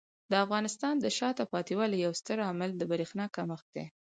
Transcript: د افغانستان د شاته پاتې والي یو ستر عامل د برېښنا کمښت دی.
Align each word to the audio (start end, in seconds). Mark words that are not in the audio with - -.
د 0.31 0.33
افغانستان 0.45 0.93
د 0.99 1.05
شاته 1.17 1.43
پاتې 1.53 1.73
والي 1.79 1.97
یو 2.05 2.13
ستر 2.19 2.37
عامل 2.47 2.71
د 2.75 2.81
برېښنا 2.91 3.25
کمښت 3.35 3.67
دی. 3.75 3.85